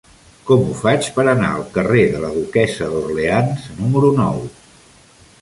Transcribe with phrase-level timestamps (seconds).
[0.45, 4.43] Com ho faig per anar al carrer de la Duquessa d'Orleans número nou?